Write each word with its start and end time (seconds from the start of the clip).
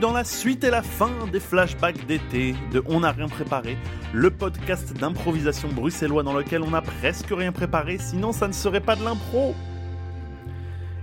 dans 0.00 0.12
la 0.12 0.24
suite 0.24 0.64
et 0.64 0.70
la 0.70 0.82
fin 0.82 1.26
des 1.30 1.40
flashbacks 1.40 2.06
d'été 2.06 2.54
de 2.72 2.82
On 2.86 3.00
n'a 3.00 3.12
rien 3.12 3.28
préparé, 3.28 3.76
le 4.14 4.30
podcast 4.30 4.94
d'improvisation 4.94 5.68
bruxellois 5.68 6.22
dans 6.22 6.32
lequel 6.32 6.62
on 6.62 6.70
n'a 6.70 6.80
presque 6.80 7.28
rien 7.30 7.52
préparé, 7.52 7.98
sinon 7.98 8.32
ça 8.32 8.48
ne 8.48 8.52
serait 8.52 8.80
pas 8.80 8.96
de 8.96 9.04
l'impro. 9.04 9.54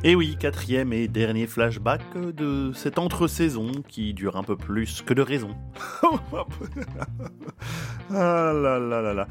Et 0.03 0.15
oui, 0.15 0.35
quatrième 0.39 0.93
et 0.93 1.07
dernier 1.07 1.45
flashback 1.45 2.01
de 2.17 2.71
cette 2.73 2.97
entre-saison 2.97 3.71
qui 3.87 4.15
dure 4.15 4.35
un 4.35 4.43
peu 4.43 4.57
plus 4.57 5.03
que 5.03 5.13
de 5.13 5.21
raison. 5.21 5.55
ah 8.09 8.51
là 8.53 8.79
là 8.79 9.01
là 9.01 9.13
là. 9.13 9.27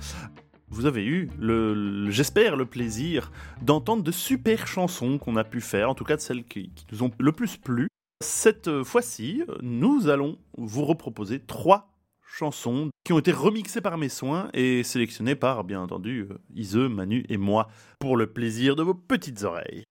Vous 0.68 0.86
avez 0.86 1.04
eu, 1.04 1.28
le, 1.38 2.08
j'espère, 2.10 2.56
le 2.56 2.66
plaisir 2.66 3.32
d'entendre 3.62 4.04
de 4.04 4.12
super 4.12 4.66
chansons 4.66 5.18
qu'on 5.18 5.36
a 5.36 5.44
pu 5.44 5.60
faire, 5.60 5.90
en 5.90 5.94
tout 5.94 6.04
cas 6.04 6.16
de 6.16 6.20
celles 6.20 6.44
qui 6.44 6.70
nous 6.92 7.02
ont 7.02 7.10
le 7.18 7.32
plus 7.32 7.56
plu. 7.56 7.88
Cette 8.22 8.82
fois-ci, 8.82 9.42
nous 9.60 10.08
allons 10.08 10.38
vous 10.56 10.86
reproposer 10.86 11.38
trois 11.38 11.92
chansons 12.26 12.88
qui 13.04 13.12
ont 13.12 13.18
été 13.18 13.30
remixées 13.30 13.82
par 13.82 13.98
mes 13.98 14.08
soins 14.08 14.48
et 14.54 14.82
sélectionnées 14.84 15.34
par, 15.34 15.64
bien 15.64 15.82
entendu, 15.82 16.28
Ise, 16.54 16.76
Manu 16.76 17.26
et 17.28 17.36
moi, 17.36 17.68
pour 17.98 18.16
le 18.16 18.26
plaisir 18.26 18.74
de 18.74 18.82
vos 18.82 18.94
petites 18.94 19.42
oreilles. 19.42 19.84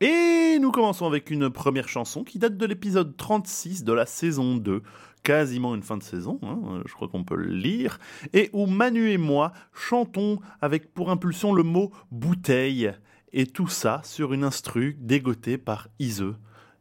Et 0.00 0.58
nous 0.60 0.70
commençons 0.70 1.06
avec 1.06 1.32
une 1.32 1.50
première 1.50 1.88
chanson 1.88 2.22
qui 2.22 2.38
date 2.38 2.56
de 2.56 2.66
l'épisode 2.66 3.16
36 3.16 3.82
de 3.82 3.92
la 3.92 4.06
saison 4.06 4.54
2, 4.54 4.82
quasiment 5.24 5.74
une 5.74 5.82
fin 5.82 5.96
de 5.96 6.02
saison, 6.04 6.38
hein, 6.42 6.80
je 6.86 6.94
crois 6.94 7.08
qu'on 7.08 7.24
peut 7.24 7.36
le 7.36 7.52
lire, 7.52 7.98
et 8.32 8.50
où 8.52 8.66
Manu 8.66 9.10
et 9.10 9.18
moi 9.18 9.52
chantons 9.72 10.38
avec 10.60 10.94
pour 10.94 11.10
impulsion 11.10 11.52
le 11.52 11.64
mot 11.64 11.90
bouteille, 12.12 12.92
et 13.32 13.46
tout 13.46 13.68
ça 13.68 14.00
sur 14.04 14.32
une 14.32 14.44
instru 14.44 14.96
dégotée 15.00 15.58
par 15.58 15.88
Ise. 15.98 16.34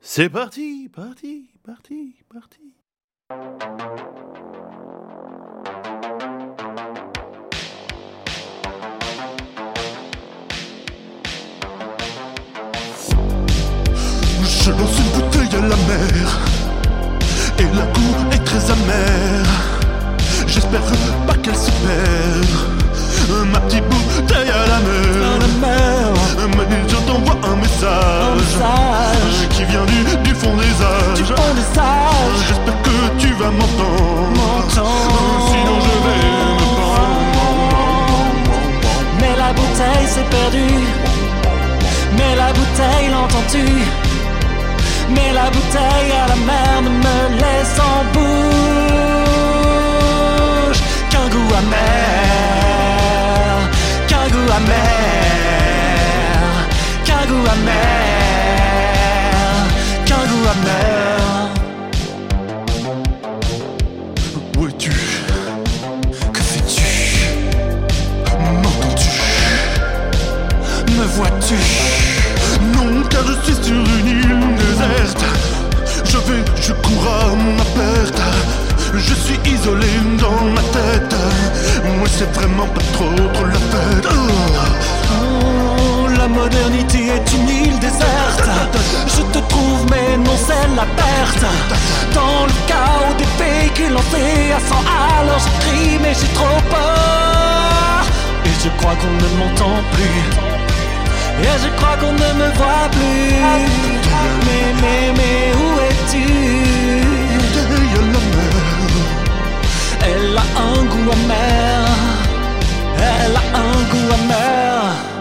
C'est 0.06 0.28
parti, 0.28 0.90
parti, 0.94 1.50
parti, 1.64 2.18
parti. 2.30 2.74
Je 14.44 14.72
lance 14.72 15.00
une 15.00 15.12
bouteille 15.14 15.56
à 15.56 15.62
la 15.62 15.78
mer 15.78 16.40
Et 17.60 17.64
la 17.64 17.86
goût 17.94 18.34
est 18.34 18.44
très 18.44 18.72
amère 18.72 19.80
J'espère 20.48 20.82
pas 21.26 21.36
qu'elle 21.36 21.56
se 21.56 21.72
perd 21.72 23.48
Ma 23.54 23.62
petite 23.62 23.86
bouteille 23.86 24.53
je 26.88 26.96
t'envoie 27.08 27.38
un 27.44 27.56
message, 27.56 28.54
Qui 29.50 29.64
vient 29.66 29.86
du, 29.86 30.04
du 30.24 30.34
fond 30.36 30.56
des 30.56 30.82
âges. 30.84 31.18
Du 31.18 31.26
fond 31.26 31.54
des 31.56 31.80
âges. 31.80 32.44
J'espère 32.48 32.82
que 32.82 32.98
tu 33.18 33.34
vas 33.34 33.52
m'entendre. 33.52 34.66
Sinon 34.70 35.78
je 35.88 35.96
vais 36.06 36.26
me 36.40 36.66
pendre 36.76 37.24
Mais 39.20 39.34
la 39.38 39.52
bouteille 39.54 40.08
s'est 40.08 40.30
perdue. 40.30 40.84
Mais 42.18 42.36
la 42.36 42.54
bouteille 42.54 43.10
l'entends-tu? 43.12 43.66
Mais 45.10 45.32
la 45.34 45.50
bouteille 45.50 46.12
à 46.24 46.28
la 46.28 46.36
mer 46.36 46.82
ne 46.84 46.90
me 46.90 47.18
laisse 47.42 47.80
en 47.80 48.04
bouche. 48.14 48.34
Qu'un 51.10 51.28
goût 51.30 51.54
amer. 51.62 51.94
Qu'un 54.08 54.28
goût 54.30 54.52
amer 54.56 55.03
Où 64.58 64.68
es-tu? 64.68 64.92
Que 66.32 66.42
fais-tu? 66.42 66.84
M'entends-tu? 68.40 69.10
Me 70.92 71.06
vois-tu? 71.16 71.56
Non, 72.74 73.04
car 73.10 73.24
je 73.26 73.34
suis 73.46 73.64
sur 73.64 73.74
une 73.74 74.08
île 74.08 74.40
déserte. 74.58 75.24
Je 76.06 76.18
vais, 76.18 76.44
je 76.62 76.74
cours 76.74 77.08
à 77.08 77.36
ma 77.36 77.66
perte. 77.76 78.22
Je 78.94 79.14
suis 79.16 79.40
isolé 79.52 79.88
dans 80.20 80.46
ma 80.52 80.62
tête. 80.62 81.16
Moi, 81.98 82.08
c'est 82.08 82.32
vraiment 82.34 82.68
pas 82.68 82.82
trop, 82.94 83.10
trop 83.34 83.46
la 83.46 83.54
fête. 83.54 84.08
Oh. 84.12 85.03
Modernité 86.34 87.08
est 87.16 87.32
une 87.34 87.48
île 87.48 87.80
déserte. 87.80 88.50
Je 89.08 89.22
te 89.34 89.40
trouve, 89.48 89.86
mais 89.92 90.18
non, 90.18 90.36
c'est 90.36 90.68
la 90.76 90.86
perte. 91.02 91.46
Dans 92.14 92.46
le 92.46 92.54
chaos 92.68 93.14
des 93.18 93.44
véhicules 93.44 93.94
lancés 93.94 94.52
à 94.56 94.60
100 94.60 94.76
à 94.76 95.24
l'heure, 95.26 95.40
je 95.40 95.50
crie, 95.62 96.00
mais 96.02 96.14
j'ai 96.14 96.34
trop 96.34 96.60
peur. 96.70 98.06
Et 98.46 98.56
je 98.64 98.70
crois 98.80 98.96
qu'on 98.96 99.16
ne 99.24 99.30
m'entend 99.38 99.78
plus. 99.94 100.24
Et 101.44 101.58
je 101.64 101.70
crois 101.78 101.98
qu'on 101.98 102.14
ne 102.14 102.30
me 102.42 102.50
voit 102.58 102.90
plus. 102.92 103.34
Mais, 104.46 104.66
mais, 104.82 105.14
mais 105.18 105.54
où 105.62 105.80
es-tu? 105.88 106.28
Elle 110.06 110.38
a 110.38 110.46
un 110.62 110.84
goût 110.84 111.12
amer. 111.12 111.88
Elle 112.98 113.36
a 113.36 113.46
un 113.60 113.78
goût 113.92 114.14
amer. 114.14 115.13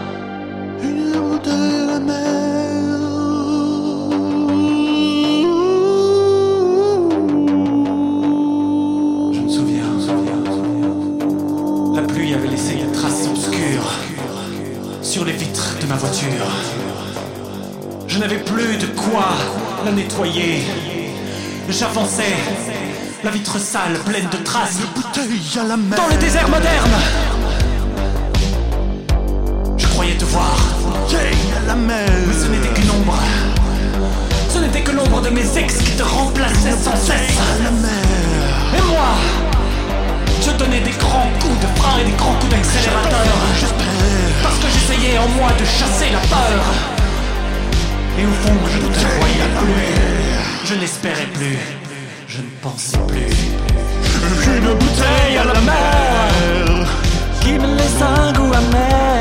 Nettoyer. 19.93 20.63
J'avançais, 21.69 22.35
la 23.23 23.31
vitre 23.31 23.57
sale, 23.59 23.93
pleine 24.05 24.27
de 24.31 24.37
traces, 24.37 24.79
Bouteille 24.95 25.59
à 25.59 25.63
la 25.63 25.77
mer. 25.77 25.97
dans 25.97 26.07
le 26.13 26.19
désert 26.19 26.49
moderne. 26.49 26.91
Je 29.77 29.87
croyais 29.87 30.15
te 30.15 30.25
voir, 30.25 30.55
Bouteille 30.81 31.37
à 31.63 31.67
la 31.67 31.75
mer. 31.75 32.09
mais 32.27 32.33
ce 32.33 32.47
n'était 32.47 32.69
qu'une 32.81 32.91
ombre. 32.91 33.17
Ce 34.49 34.59
n'était 34.59 34.81
que 34.81 34.91
l'ombre 34.91 35.21
de 35.21 35.29
mes 35.29 35.57
ex 35.57 35.77
qui 35.77 35.91
te 35.91 36.03
remplaçait 36.03 36.77
sans 36.83 36.95
cesse. 36.95 37.37
À 37.37 37.63
la 37.63 37.71
mer. 37.71 38.77
Et 38.77 38.81
moi, 38.91 39.09
je 40.45 40.51
donnais 40.51 40.81
des 40.81 40.91
grands 40.91 41.29
coups 41.39 41.59
de 41.61 41.79
frein 41.79 41.99
et 42.01 42.05
des 42.05 42.17
grands 42.17 42.33
coups 42.35 42.51
d'accélérateur. 42.51 43.25
Parce 44.43 44.57
que 44.57 44.67
j'essayais 44.73 45.17
en 45.17 45.27
moi 45.29 45.49
de 45.59 45.65
chasser 45.65 46.11
la 46.11 46.19
peur. 46.19 46.92
Au 48.25 48.31
fond, 48.31 48.57
je 48.71 48.77
ne 48.77 48.93
te 48.93 49.05
voyais 49.19 49.49
plus. 49.59 50.67
Je 50.69 50.75
n'espérais 50.75 51.27
plus. 51.33 51.57
Je 52.27 52.37
ne 52.37 52.49
pensais 52.61 52.97
plus. 53.07 53.35
Une 54.57 54.73
bouteille 54.75 55.37
à 55.37 55.43
la 55.43 55.59
mer. 55.61 56.87
Qui 57.41 57.53
me 57.53 57.75
laisse 57.75 58.01
un 58.01 58.31
goût 58.31 58.53
amer. 58.53 59.12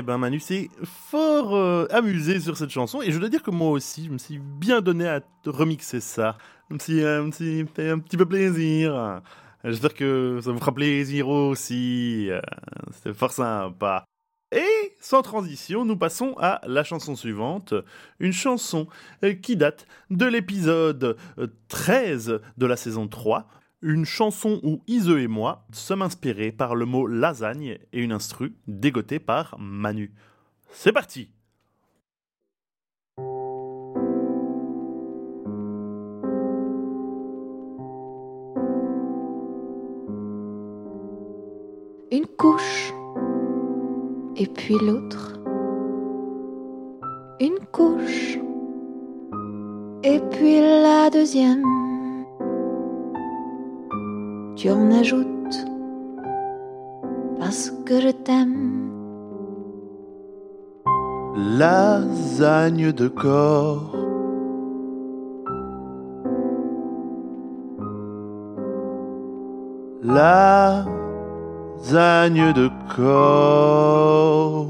Eh 0.00 0.02
ben, 0.02 0.16
Manu 0.16 0.40
s'est 0.40 0.70
fort 0.82 1.54
euh, 1.54 1.86
amusé 1.90 2.40
sur 2.40 2.56
cette 2.56 2.70
chanson 2.70 3.02
et 3.02 3.12
je 3.12 3.18
dois 3.18 3.28
dire 3.28 3.42
que 3.42 3.50
moi 3.50 3.68
aussi, 3.68 4.06
je 4.06 4.10
me 4.10 4.16
suis 4.16 4.38
bien 4.38 4.80
donné 4.80 5.06
à 5.06 5.20
remixer 5.44 6.00
ça. 6.00 6.38
Je 6.70 6.74
me 6.74 6.78
suis, 6.78 7.04
euh, 7.04 7.22
me 7.22 7.66
fait 7.66 7.90
un 7.90 7.98
petit 7.98 8.16
peu 8.16 8.24
plaisir. 8.24 9.20
J'espère 9.62 9.92
que 9.92 10.40
ça 10.42 10.52
vous 10.52 10.58
fera 10.58 10.72
plaisir 10.72 11.28
aussi. 11.28 12.30
Euh, 12.30 12.40
C'était 12.94 13.12
fort 13.12 13.32
sympa. 13.32 14.06
Et 14.52 14.96
sans 14.98 15.20
transition, 15.20 15.84
nous 15.84 15.96
passons 15.96 16.34
à 16.38 16.60
la 16.66 16.82
chanson 16.82 17.14
suivante, 17.14 17.74
une 18.20 18.32
chanson 18.32 18.88
euh, 19.22 19.34
qui 19.34 19.56
date 19.56 19.86
de 20.08 20.24
l'épisode 20.24 21.16
euh, 21.38 21.46
13 21.68 22.40
de 22.56 22.66
la 22.66 22.76
saison 22.76 23.06
3, 23.06 23.46
une 23.82 24.04
chanson 24.04 24.60
où 24.62 24.82
Ise 24.86 25.08
et 25.08 25.28
moi 25.28 25.66
sommes 25.72 26.02
inspirés 26.02 26.52
par 26.52 26.74
le 26.74 26.84
mot 26.84 27.06
lasagne 27.06 27.78
et 27.92 28.00
une 28.00 28.12
instru 28.12 28.54
dégotée 28.66 29.18
par 29.18 29.56
Manu. 29.58 30.12
C'est 30.72 30.92
parti 30.92 31.30
Une 42.12 42.26
couche, 42.36 42.92
et 44.36 44.46
puis 44.46 44.74
l'autre. 44.82 45.38
Une 47.40 47.64
couche, 47.70 48.36
et 50.02 50.20
puis 50.32 50.60
la 50.60 51.08
deuxième. 51.08 51.79
Tu 54.60 54.68
en 54.70 54.90
ajoutes 54.90 55.58
parce 57.38 57.70
que 57.86 57.98
je 57.98 58.10
t'aime. 58.10 58.90
Lasagne 61.56 62.92
de 62.92 63.08
corps. 63.08 63.96
Lasagne 70.02 70.92
de 72.52 72.68
corps. 72.94 74.66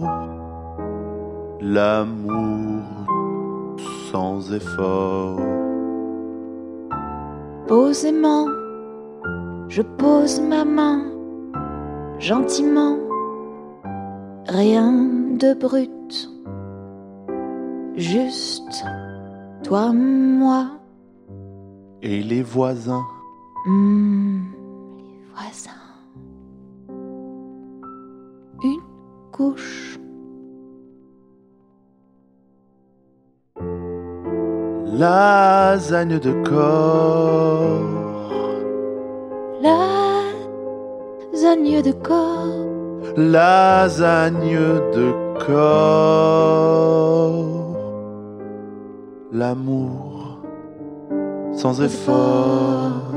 L'amour 1.61 2.85
sans 4.13 4.53
effort. 4.53 5.41
Posément, 7.67 8.47
je 9.71 9.83
pose 9.83 10.41
ma 10.41 10.65
main, 10.65 11.01
gentiment, 12.19 12.97
rien 14.49 14.91
de 15.39 15.55
brut, 15.55 16.29
juste 17.97 18.85
toi, 19.63 19.93
moi, 19.93 20.67
Et 22.03 22.23
les 22.23 22.43
voisins? 22.43 23.05
hmm, 23.67 24.41
les 24.99 25.25
voisins. 25.33 25.71
Une 28.63 28.81
couche, 29.31 29.99
Lasagne 35.01 36.19
de 36.19 36.33
corps. 36.43 38.00
Lasagne 39.63 40.53
de 41.83 41.93
corps, 41.93 42.67
Lasagne 43.17 44.59
de 44.95 45.13
corps. 45.47 46.71
L'amour 49.33 50.41
sans 51.53 51.81
effort. 51.83 53.11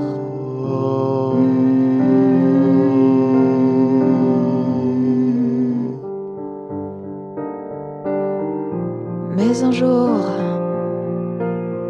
mais 9.36 9.63
un 9.63 9.72
jour, 9.72 10.10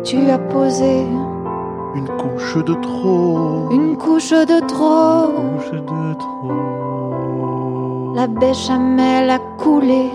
tu 0.03 0.17
as 0.29 0.39
posé 0.39 1.05
Une 1.95 2.07
couche 2.07 2.57
de 2.57 2.73
trop. 2.73 3.69
une 3.71 3.97
couche 3.97 4.31
de 4.31 4.59
trop. 4.67 5.27
couche 5.27 5.71
de 5.71 6.13
trop. 6.15 6.51
La 8.15 8.25
béchamel 8.27 9.29
a 9.29 9.39
coulé, 9.57 10.09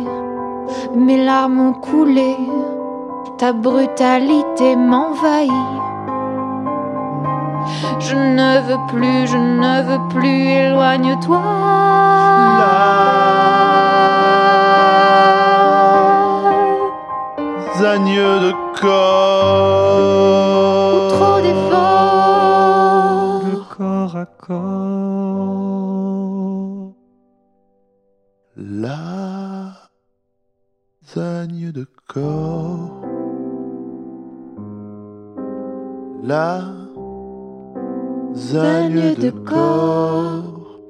mes 0.95 1.25
larmes 1.25 1.61
ont 1.61 1.73
coulé, 1.75 2.37
ta 3.39 3.53
brutalité 3.53 4.75
m'envahit. 4.75 5.53
Je 8.01 8.17
ne 8.17 8.61
veux 8.67 8.87
plus, 8.89 9.27
je 9.27 9.37
ne 9.37 9.83
veux 9.89 10.09
plus, 10.09 10.49
éloigne-toi. 10.49 11.43
Lasagne 17.75 18.17
de 18.17 18.53
corps. 18.81 19.78
Corps 24.09 24.17
à 24.17 24.27
corps. 24.27 25.75
Lasagne 28.57 29.83
de 31.73 31.87
corps. 32.07 33.03
Lasagne 36.23 36.75
de 39.15 39.31
corps. 39.31 40.81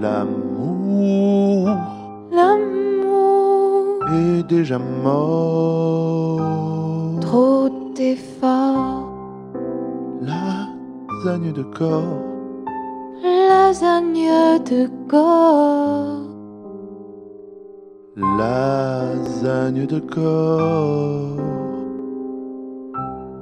L'amour 0.00 1.68
L'amour, 2.30 4.04
est 4.12 4.42
déjà 4.44 4.78
mort. 4.78 6.40
trop 7.20 7.68
d'efforts. 7.96 9.15
Lasagne 11.26 11.52
de 11.52 11.64
corps. 11.64 12.22
Lasagne 13.20 14.60
de 14.62 14.88
corps. 15.08 16.22
Lasagne 18.38 19.86
de 19.86 19.98
corps. 19.98 21.36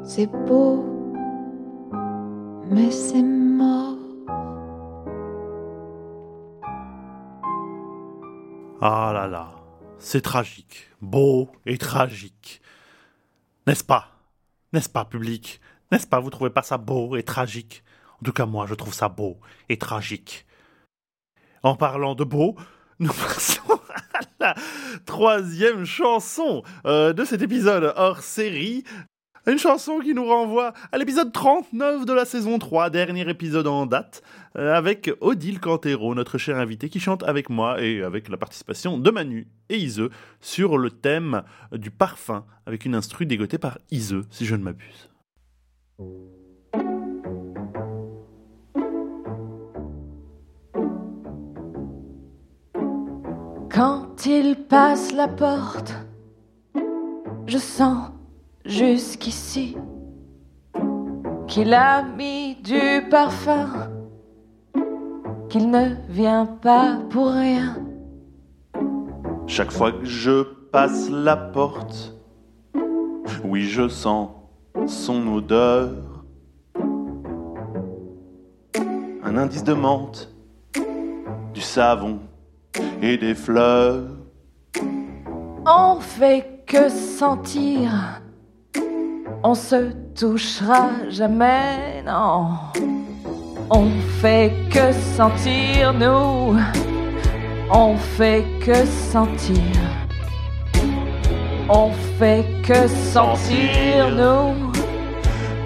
C'est 0.03 0.31
beau, 0.47 0.83
mais 2.71 2.91
c'est 2.91 3.23
mort. 3.23 3.99
Ah 8.81 9.11
là 9.13 9.27
là, 9.27 9.49
c'est 9.99 10.23
tragique, 10.23 10.89
beau 11.03 11.49
et 11.67 11.77
tragique. 11.77 12.63
N'est-ce 13.67 13.85
pas? 13.85 14.07
N'est-ce 14.73 14.89
pas, 14.89 15.05
public? 15.05 15.61
N'est-ce 15.93 16.07
pas, 16.07 16.21
vous 16.21 16.31
trouvez 16.31 16.51
pas 16.51 16.63
ça 16.63 16.79
beau 16.79 17.17
et 17.17 17.23
tragique? 17.23 17.85
En 18.21 18.25
tout 18.25 18.33
cas, 18.33 18.47
moi, 18.47 18.67
je 18.67 18.75
trouve 18.75 18.95
ça 18.95 19.09
beau 19.09 19.39
et 19.69 19.79
tragique. 19.79 20.47
En 21.63 21.77
parlant 21.77 22.15
de 22.15 22.25
beau, 22.25 22.57
nous 22.99 23.13
passons 23.13 23.81
à 24.15 24.21
la 24.41 24.55
troisième 25.07 25.85
chanson 25.85 26.63
euh, 26.87 27.13
de 27.13 27.25
cet 27.25 27.43
épisode 27.43 27.93
hors 27.97 28.21
série. 28.21 28.85
Une 29.47 29.59
chanson 29.59 29.99
qui 29.99 30.15
nous 30.15 30.25
renvoie 30.25 30.73
à 30.91 30.97
l'épisode 30.97 31.31
39 31.31 32.07
de 32.07 32.13
la 32.15 32.25
saison 32.25 32.59
3, 32.59 32.89
dernier 32.89 33.29
épisode 33.29 33.67
en 33.67 33.85
date, 33.85 34.23
euh, 34.57 34.75
avec 34.75 35.11
Odile 35.21 35.61
Cantero, 35.61 36.15
notre 36.15 36.39
cher 36.39 36.57
invité, 36.57 36.89
qui 36.89 36.99
chante 36.99 37.23
avec 37.25 37.51
moi 37.51 37.83
et 37.83 38.03
avec 38.03 38.31
la 38.31 38.39
participation 38.39 38.97
de 38.97 39.11
Manu 39.11 39.47
et 39.69 39.77
Ise 39.77 40.09
sur 40.41 40.79
le 40.79 40.91
thème 40.91 41.43
du 41.73 41.91
parfum, 41.91 42.47
avec 42.65 42.87
une 42.87 42.95
instru 42.95 43.27
dégotée 43.27 43.59
par 43.59 43.79
Ise, 43.91 44.23
si 44.31 44.47
je 44.47 44.55
ne 44.55 44.63
m'abuse. 44.63 45.11
Quand 53.71 54.27
il 54.27 54.57
passe 54.69 55.13
la 55.13 55.29
porte, 55.29 55.95
je 57.47 57.59
sens 57.59 58.11
jusqu'ici 58.65 59.77
qu'il 61.47 61.73
a 61.75 62.03
mis 62.03 62.57
du 62.57 63.09
parfum, 63.09 63.69
qu'il 65.49 65.71
ne 65.71 65.95
vient 66.09 66.47
pas 66.47 66.99
pour 67.11 67.29
rien. 67.29 67.77
Chaque 69.47 69.71
fois 69.71 69.93
que 69.93 70.05
je 70.05 70.43
passe 70.73 71.09
la 71.09 71.37
porte, 71.37 72.17
oui, 73.45 73.63
je 73.63 73.87
sens 73.87 74.31
son 74.87 75.27
odeur. 75.29 75.91
Un 79.23 79.37
indice 79.37 79.65
de 79.65 79.75
menthe, 79.75 80.31
du 81.53 81.61
savon 81.61 82.21
et 83.01 83.17
des 83.17 83.35
fleurs. 83.35 84.09
On 85.67 85.99
fait 86.01 86.63
que 86.67 86.89
sentir, 86.89 88.21
on 89.43 89.55
se 89.55 89.93
touchera 90.15 90.91
jamais, 91.09 92.03
non. 92.05 92.59
On 93.71 93.89
fait 94.21 94.53
que 94.71 94.93
sentir, 95.17 95.95
nous, 95.95 96.59
On 97.71 97.97
fait 97.97 98.45
que 98.61 98.85
sentir. 98.85 100.04
On 101.69 101.91
fait 102.19 102.45
que 102.63 102.87
sentir, 102.89 104.11
nous. 104.11 104.73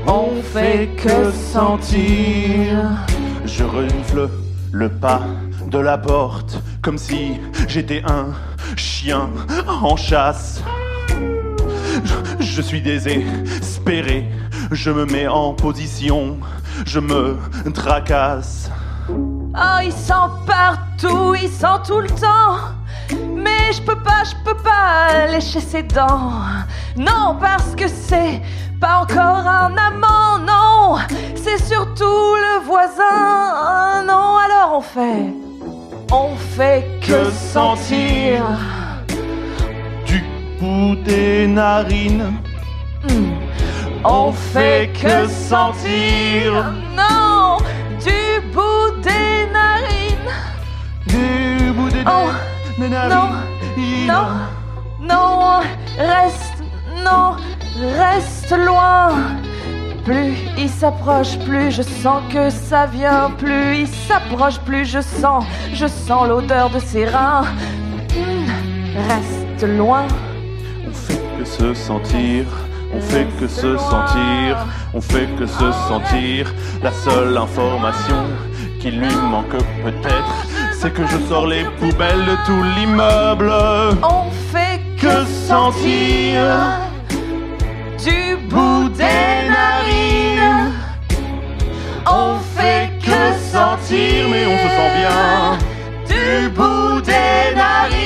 On 0.06 0.40
fait 0.42 0.88
que 0.96 1.32
sentir. 1.32 2.84
Je 3.44 3.64
renifle 3.64 4.30
le 4.70 4.88
pas 4.88 5.22
de 5.66 5.78
la 5.78 5.98
porte 5.98 6.62
comme 6.82 6.98
si 6.98 7.40
j'étais 7.66 8.02
un 8.06 8.28
chien 8.76 9.28
en 9.66 9.96
chasse. 9.96 10.62
Je, 12.04 12.44
je 12.44 12.62
suis 12.62 12.80
désespéré, 12.80 14.28
je 14.70 14.90
me 14.90 15.04
mets 15.04 15.26
en 15.26 15.52
position, 15.52 16.38
je 16.86 17.00
me 17.00 17.36
tracasse. 17.74 18.70
Oh, 19.10 19.80
il 19.82 19.92
sent 19.92 20.28
partout, 20.46 21.34
il 21.34 21.48
sent 21.48 21.82
tout 21.84 22.00
le 22.00 22.08
temps. 22.08 22.78
Mais 23.42 23.72
je 23.72 23.82
peux 23.82 24.00
pas, 24.08 24.22
je 24.24 24.34
peux 24.44 24.56
pas 24.56 25.26
lécher 25.32 25.60
ses 25.60 25.82
dents. 25.82 26.32
Non, 26.96 27.36
parce 27.40 27.74
que 27.76 27.86
c'est 27.88 28.40
pas 28.80 29.00
encore 29.02 29.46
un 29.46 29.74
amant, 29.76 30.38
non. 30.52 30.96
C'est 31.36 31.62
surtout 31.62 32.34
le 32.44 32.64
voisin. 32.64 34.02
Non, 34.06 34.36
alors 34.44 34.70
on 34.78 34.80
fait. 34.80 35.24
On 36.10 36.30
fait 36.56 36.86
que, 37.00 37.06
Que 37.26 37.30
sentir. 37.30 38.42
Du 40.06 40.24
bout 40.60 40.96
des 41.04 41.46
narines, 41.46 42.32
Hmm. 43.08 43.30
On 44.04 44.32
fait 44.32 44.90
que 45.00 45.28
sentir. 45.28 46.50
Non, 46.96 47.27
non. 52.78 53.28
Non, 54.06 54.28
non, 55.00 55.60
reste, 55.98 56.62
non, 57.04 57.36
reste 57.98 58.56
loin. 58.56 59.10
Plus 60.04 60.34
il 60.56 60.68
s'approche, 60.70 61.38
plus 61.40 61.70
je 61.70 61.82
sens 61.82 62.22
que 62.32 62.48
ça 62.50 62.86
vient. 62.86 63.30
Plus 63.36 63.78
il 63.80 63.88
s'approche, 63.88 64.58
plus 64.60 64.84
je 64.86 65.00
sens, 65.00 65.44
je 65.74 65.86
sens 65.86 66.26
l'odeur 66.28 66.70
de 66.70 66.78
ses 66.78 67.04
reins. 67.06 67.42
Hmm, 68.14 68.50
Reste 69.08 69.76
loin. 69.76 70.06
On 70.88 70.92
fait 70.94 71.20
que 71.38 71.44
se 71.44 71.74
sentir, 71.74 72.44
on 72.94 73.00
fait 73.00 73.26
que 73.38 73.46
se 73.46 73.76
sentir, 73.76 74.56
on 74.94 75.00
fait 75.00 75.28
que 75.38 75.46
se 75.46 75.72
sentir. 75.88 76.52
La 76.82 76.90
seule 76.92 77.36
information 77.36 78.24
qui 78.80 78.90
lui 78.92 79.14
manque 79.30 79.56
peut-être, 79.84 80.46
c'est 80.80 80.92
que 80.92 81.04
je 81.06 81.18
sors 81.28 81.46
les 81.46 81.64
poubelles 81.78 82.24
de 82.24 82.36
tout 82.46 82.62
l'immeuble. 82.76 83.50
On 84.02 84.30
fait 84.52 84.80
que, 85.00 85.24
sentir 85.48 86.38
du 88.04 88.36
bout 88.48 88.88
des 88.90 89.48
narines. 89.56 90.72
On 92.06 92.38
fait 92.56 92.90
que 93.00 93.20
sentir, 93.52 94.28
mais 94.30 94.46
on 94.46 94.56
se 94.64 94.68
sent 94.78 94.92
bien. 95.00 95.58
du 96.12 96.48
bout 96.50 97.00
des 97.00 97.54
narines. 97.56 97.97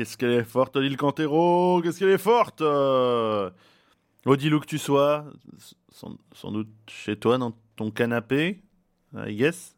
Qu'est-ce 0.00 0.16
qu'elle 0.16 0.32
est 0.32 0.44
forte, 0.44 0.76
Odile 0.76 0.96
Cantero, 0.96 1.82
qu'est-ce 1.82 1.98
qu'elle 1.98 2.08
est 2.08 2.16
forte 2.16 2.62
euh? 2.62 3.50
Odile, 4.24 4.54
où 4.54 4.60
que 4.60 4.64
tu 4.64 4.78
sois, 4.78 5.26
sans, 5.92 6.50
doute 6.50 6.70
chez 6.88 7.16
toi, 7.16 7.36
dans 7.36 7.54
ton 7.76 7.90
canapé, 7.90 8.62
I 9.14 9.34
guess, 9.34 9.76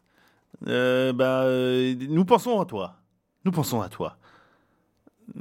euh, 0.68 1.12
bah, 1.12 1.42
euh, 1.42 1.96
nous 2.08 2.24
pensons 2.24 2.60
à 2.60 2.66
toi. 2.66 3.00
Nous 3.44 3.50
pensons 3.50 3.80
à 3.80 3.88
toi. 3.88 4.16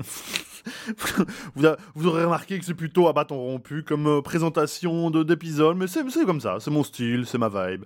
vous, 1.54 2.08
aurez 2.08 2.24
remarqué 2.24 2.58
que 2.58 2.66
c'est 2.66 2.74
plutôt 2.74 3.08
à 3.08 3.14
bâton 3.14 3.38
rompu 3.38 3.84
comme 3.84 4.08
euh, 4.08 4.22
présentation 4.24 5.12
de- 5.12 5.22
d'épisode, 5.22 5.78
mais 5.78 5.86
c'est 5.86 6.26
comme 6.26 6.42
ça, 6.42 6.58
c'est 6.60 6.72
mon 6.72 6.84
style, 6.84 7.28
c'est 7.28 7.38
ma 7.38 7.50
vibe. 7.50 7.84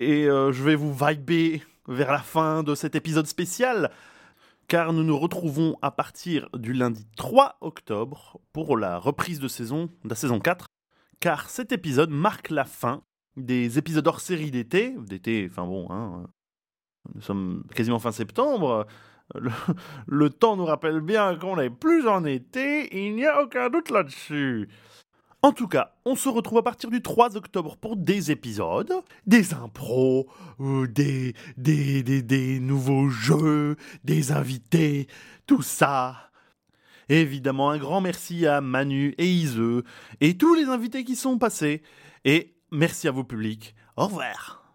Et 0.00 0.26
euh, 0.26 0.52
je 0.52 0.64
vais 0.64 0.74
vous 0.74 0.94
viber 0.94 1.62
vers 1.86 2.12
la 2.12 2.20
fin 2.20 2.62
de 2.62 2.74
cet 2.74 2.94
épisode 2.94 3.26
spécial 3.26 3.90
car 4.68 4.92
nous 4.92 5.02
nous 5.02 5.18
retrouvons 5.18 5.78
à 5.80 5.90
partir 5.90 6.48
du 6.52 6.74
lundi 6.74 7.06
3 7.16 7.56
octobre 7.62 8.38
pour 8.52 8.76
la 8.76 8.98
reprise 8.98 9.40
de 9.40 9.48
saison, 9.48 9.86
de 10.04 10.10
la 10.10 10.14
saison 10.14 10.38
4, 10.38 10.66
car 11.20 11.48
cet 11.48 11.72
épisode 11.72 12.10
marque 12.10 12.50
la 12.50 12.66
fin 12.66 13.02
des 13.36 13.78
épisodes 13.78 14.06
hors 14.06 14.20
série 14.20 14.50
d'été, 14.50 14.94
d'été, 14.98 15.48
enfin 15.50 15.66
bon, 15.66 15.90
hein, 15.90 16.24
nous 17.14 17.22
sommes 17.22 17.64
quasiment 17.74 17.98
fin 17.98 18.12
septembre, 18.12 18.86
le, 19.34 19.50
le 20.06 20.30
temps 20.30 20.56
nous 20.56 20.66
rappelle 20.66 21.00
bien 21.00 21.36
qu'on 21.36 21.56
n'est 21.56 21.70
plus 21.70 22.06
en 22.06 22.26
été, 22.26 22.94
il 23.06 23.14
n'y 23.14 23.26
a 23.26 23.42
aucun 23.42 23.70
doute 23.70 23.90
là-dessus. 23.90 24.68
En 25.40 25.52
tout 25.52 25.68
cas, 25.68 25.94
on 26.04 26.16
se 26.16 26.28
retrouve 26.28 26.58
à 26.58 26.62
partir 26.62 26.90
du 26.90 27.00
3 27.00 27.36
octobre 27.36 27.76
pour 27.76 27.96
des 27.96 28.32
épisodes, 28.32 28.92
des 29.26 29.54
impros, 29.54 30.28
euh, 30.58 30.88
des, 30.88 31.34
des, 31.56 32.02
des, 32.02 32.22
des 32.22 32.58
nouveaux 32.58 33.08
jeux, 33.08 33.76
des 34.02 34.32
invités, 34.32 35.06
tout 35.46 35.62
ça. 35.62 36.30
Évidemment, 37.08 37.70
un 37.70 37.78
grand 37.78 38.00
merci 38.00 38.46
à 38.46 38.60
Manu 38.60 39.14
et 39.16 39.26
Iseux 39.28 39.84
et 40.20 40.36
tous 40.36 40.54
les 40.54 40.64
invités 40.64 41.04
qui 41.04 41.14
sont 41.14 41.38
passés. 41.38 41.82
Et 42.24 42.56
merci 42.72 43.06
à 43.06 43.12
vous 43.12 43.24
public. 43.24 43.76
Au 43.96 44.06
revoir. 44.06 44.67